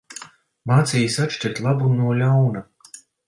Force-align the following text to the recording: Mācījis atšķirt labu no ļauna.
Mācījis 0.71 1.17
atšķirt 1.27 1.61
labu 1.67 1.91
no 1.99 2.17
ļauna. 2.21 2.67